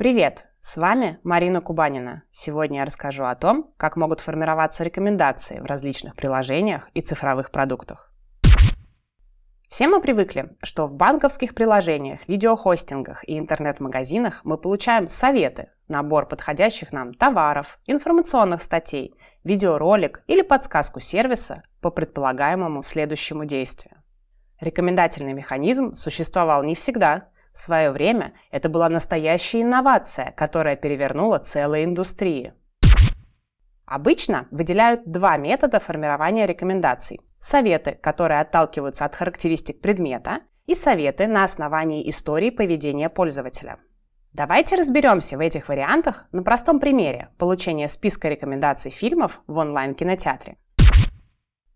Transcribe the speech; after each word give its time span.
Привет! 0.00 0.46
С 0.62 0.78
вами 0.78 1.18
Марина 1.24 1.60
Кубанина. 1.60 2.22
Сегодня 2.30 2.78
я 2.78 2.84
расскажу 2.86 3.24
о 3.24 3.34
том, 3.34 3.74
как 3.76 3.96
могут 3.96 4.20
формироваться 4.20 4.82
рекомендации 4.82 5.60
в 5.60 5.66
различных 5.66 6.16
приложениях 6.16 6.88
и 6.94 7.02
цифровых 7.02 7.50
продуктах. 7.50 8.10
Все 9.68 9.88
мы 9.88 10.00
привыкли, 10.00 10.56
что 10.62 10.86
в 10.86 10.94
банковских 10.94 11.54
приложениях, 11.54 12.20
видеохостингах 12.28 13.28
и 13.28 13.38
интернет-магазинах 13.38 14.40
мы 14.42 14.56
получаем 14.56 15.06
советы, 15.06 15.68
набор 15.86 16.26
подходящих 16.26 16.92
нам 16.92 17.12
товаров, 17.12 17.78
информационных 17.84 18.62
статей, 18.62 19.14
видеоролик 19.44 20.22
или 20.26 20.40
подсказку 20.40 21.00
сервиса 21.00 21.62
по 21.82 21.90
предполагаемому 21.90 22.82
следующему 22.82 23.44
действию. 23.44 23.96
Рекомендательный 24.60 25.34
механизм 25.34 25.94
существовал 25.94 26.64
не 26.64 26.74
всегда– 26.74 27.28
в 27.60 27.62
свое 27.62 27.90
время 27.90 28.32
это 28.50 28.70
была 28.70 28.88
настоящая 28.88 29.60
инновация, 29.60 30.32
которая 30.34 30.76
перевернула 30.76 31.38
целые 31.40 31.84
индустрии. 31.84 32.54
Обычно 33.84 34.48
выделяют 34.50 35.02
два 35.04 35.36
метода 35.36 35.78
формирования 35.78 36.46
рекомендаций. 36.46 37.20
Советы, 37.38 37.98
которые 38.00 38.40
отталкиваются 38.40 39.04
от 39.04 39.14
характеристик 39.14 39.82
предмета, 39.82 40.40
и 40.64 40.74
советы 40.74 41.26
на 41.26 41.44
основании 41.44 42.08
истории 42.08 42.48
поведения 42.48 43.10
пользователя. 43.10 43.78
Давайте 44.32 44.76
разберемся 44.76 45.36
в 45.36 45.40
этих 45.40 45.68
вариантах 45.68 46.28
на 46.32 46.42
простом 46.42 46.80
примере 46.80 47.28
получения 47.36 47.88
списка 47.88 48.30
рекомендаций 48.30 48.90
фильмов 48.90 49.42
в 49.46 49.58
онлайн-кинотеатре. 49.58 50.56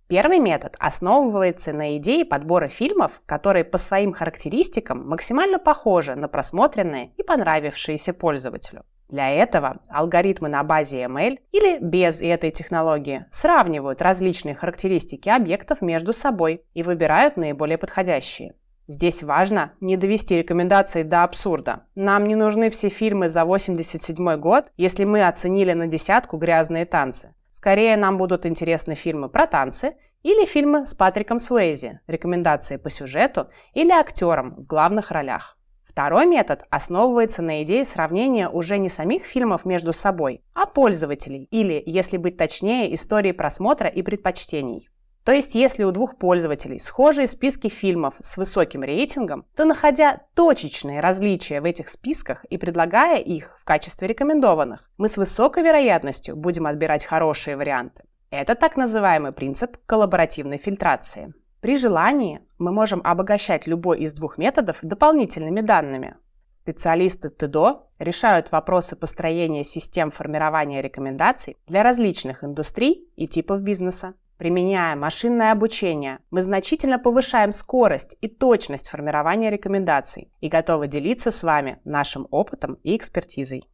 Первый 0.06 0.38
метод 0.38 0.76
основывается 0.78 1.72
на 1.72 1.96
идее 1.96 2.26
подбора 2.26 2.68
фильмов, 2.68 3.22
которые 3.24 3.64
по 3.64 3.78
своим 3.78 4.12
характеристикам 4.12 5.08
максимально 5.08 5.58
похожи 5.58 6.14
на 6.14 6.28
просмотренные 6.28 7.12
и 7.16 7.22
понравившиеся 7.22 8.12
пользователю. 8.12 8.84
Для 9.08 9.30
этого 9.30 9.80
алгоритмы 9.88 10.48
на 10.48 10.62
базе 10.62 11.04
ML 11.04 11.38
или 11.52 11.78
без 11.78 12.20
этой 12.20 12.50
технологии 12.50 13.26
сравнивают 13.30 14.02
различные 14.02 14.54
характеристики 14.54 15.28
объектов 15.28 15.82
между 15.82 16.12
собой 16.12 16.62
и 16.74 16.82
выбирают 16.82 17.36
наиболее 17.36 17.78
подходящие. 17.78 18.54
Здесь 18.86 19.22
важно 19.22 19.72
не 19.80 19.96
довести 19.96 20.36
рекомендации 20.36 21.04
до 21.04 21.22
абсурда. 21.22 21.84
Нам 21.94 22.24
не 22.24 22.34
нужны 22.34 22.68
все 22.68 22.90
фильмы 22.90 23.28
за 23.28 23.46
87 23.46 24.36
год, 24.36 24.66
если 24.76 25.04
мы 25.04 25.26
оценили 25.26 25.72
на 25.72 25.86
десятку 25.86 26.36
грязные 26.36 26.84
танцы. 26.84 27.34
Скорее 27.54 27.96
нам 27.96 28.18
будут 28.18 28.46
интересны 28.46 28.96
фильмы 28.96 29.28
про 29.28 29.46
танцы 29.46 29.94
или 30.24 30.44
фильмы 30.44 30.86
с 30.86 30.94
Патриком 30.96 31.38
Суэйзи, 31.38 32.00
рекомендации 32.08 32.78
по 32.78 32.90
сюжету 32.90 33.46
или 33.74 33.92
актерам 33.92 34.56
в 34.56 34.66
главных 34.66 35.12
ролях. 35.12 35.56
Второй 35.84 36.26
метод 36.26 36.64
основывается 36.68 37.42
на 37.42 37.62
идее 37.62 37.84
сравнения 37.84 38.48
уже 38.48 38.76
не 38.78 38.88
самих 38.88 39.22
фильмов 39.22 39.64
между 39.64 39.92
собой, 39.92 40.42
а 40.52 40.66
пользователей 40.66 41.46
или, 41.52 41.80
если 41.86 42.16
быть 42.16 42.36
точнее, 42.36 42.92
истории 42.92 43.30
просмотра 43.30 43.88
и 43.88 44.02
предпочтений. 44.02 44.88
То 45.24 45.32
есть, 45.32 45.54
если 45.54 45.84
у 45.84 45.90
двух 45.90 46.18
пользователей 46.18 46.78
схожие 46.78 47.26
списки 47.26 47.68
фильмов 47.68 48.14
с 48.20 48.36
высоким 48.36 48.82
рейтингом, 48.82 49.46
то 49.56 49.64
находя 49.64 50.20
точечные 50.34 51.00
различия 51.00 51.62
в 51.62 51.64
этих 51.64 51.88
списках 51.88 52.44
и 52.44 52.58
предлагая 52.58 53.18
их 53.18 53.56
в 53.58 53.64
качестве 53.64 54.06
рекомендованных, 54.06 54.90
мы 54.98 55.08
с 55.08 55.16
высокой 55.16 55.62
вероятностью 55.62 56.36
будем 56.36 56.66
отбирать 56.66 57.06
хорошие 57.06 57.56
варианты. 57.56 58.04
Это 58.30 58.54
так 58.54 58.76
называемый 58.76 59.32
принцип 59.32 59.78
коллаборативной 59.86 60.58
фильтрации. 60.58 61.32
При 61.62 61.78
желании 61.78 62.42
мы 62.58 62.72
можем 62.72 63.00
обогащать 63.02 63.66
любой 63.66 64.00
из 64.00 64.12
двух 64.12 64.36
методов 64.36 64.76
дополнительными 64.82 65.62
данными. 65.62 66.16
Специалисты 66.50 67.30
ТДО 67.30 67.86
решают 67.98 68.52
вопросы 68.52 68.96
построения 68.96 69.64
систем 69.64 70.10
формирования 70.10 70.82
рекомендаций 70.82 71.56
для 71.66 71.82
различных 71.82 72.44
индустрий 72.44 73.08
и 73.16 73.26
типов 73.26 73.62
бизнеса. 73.62 74.12
Применяя 74.38 74.96
машинное 74.96 75.52
обучение, 75.52 76.18
мы 76.30 76.42
значительно 76.42 76.98
повышаем 76.98 77.52
скорость 77.52 78.16
и 78.20 78.28
точность 78.28 78.88
формирования 78.88 79.50
рекомендаций 79.50 80.32
и 80.40 80.48
готовы 80.48 80.88
делиться 80.88 81.30
с 81.30 81.42
вами 81.44 81.78
нашим 81.84 82.26
опытом 82.30 82.74
и 82.82 82.96
экспертизой. 82.96 83.64